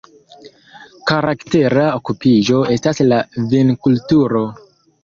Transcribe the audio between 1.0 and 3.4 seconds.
Karaktera okupiĝo estas la